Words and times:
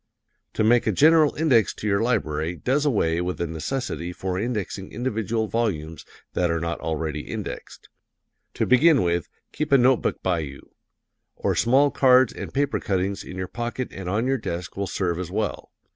To 0.55 0.63
make 0.63 0.87
a 0.87 0.91
general 0.91 1.35
index 1.35 1.75
to 1.75 1.85
your 1.85 2.01
library 2.01 2.55
does 2.55 2.87
away 2.87 3.21
with 3.21 3.37
the 3.37 3.45
necessity 3.45 4.11
for 4.11 4.39
indexing 4.39 4.91
individual 4.91 5.47
volumes 5.47 6.05
that 6.33 6.49
are 6.49 6.59
not 6.59 6.79
already 6.79 7.19
indexed. 7.19 7.87
To 8.55 8.65
begin 8.65 9.03
with, 9.03 9.29
keep 9.51 9.71
a 9.71 9.77
note 9.77 9.97
book 10.01 10.23
by 10.23 10.39
you; 10.39 10.71
or 11.35 11.53
small 11.53 11.91
cards 11.91 12.33
and 12.33 12.51
paper 12.51 12.79
cuttings 12.79 13.23
in 13.23 13.37
your 13.37 13.47
pocket 13.47 13.89
and 13.91 14.09
on 14.09 14.25
your 14.25 14.39
desk 14.39 14.75
will 14.75 14.87
serve 14.87 15.19
as 15.19 15.29
well. 15.29 15.71